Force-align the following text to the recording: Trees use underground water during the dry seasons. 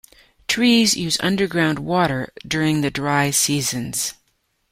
Trees 0.47 0.97
use 0.97 1.19
underground 1.19 1.77
water 1.77 2.33
during 2.47 2.81
the 2.81 2.89
dry 2.89 3.29
seasons. 3.29 4.15